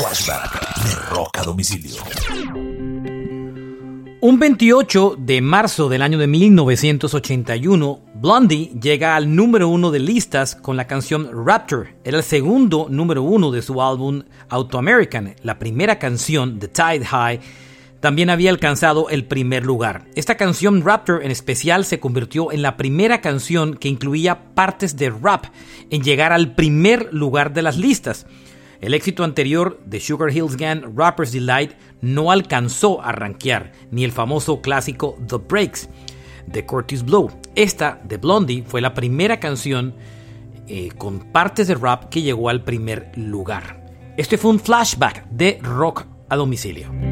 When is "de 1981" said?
6.16-8.00